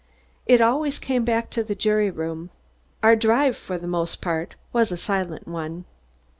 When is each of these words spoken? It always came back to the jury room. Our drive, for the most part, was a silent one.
It 0.47 0.61
always 0.61 0.97
came 0.97 1.23
back 1.23 1.51
to 1.51 1.63
the 1.63 1.75
jury 1.75 2.09
room. 2.09 2.49
Our 3.03 3.15
drive, 3.15 3.55
for 3.55 3.77
the 3.77 3.85
most 3.85 4.19
part, 4.19 4.55
was 4.73 4.91
a 4.91 4.97
silent 4.97 5.47
one. 5.47 5.85